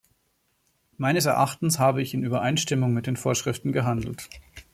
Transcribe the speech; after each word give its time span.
Meines 0.97 1.25
Erachtens 1.25 1.77
habe 1.77 2.01
ich 2.01 2.15
in 2.15 2.23
Übereinstimmung 2.23 2.91
mit 2.91 3.05
den 3.05 3.17
Vorschriften 3.17 3.71
gehandelt. 3.71 4.29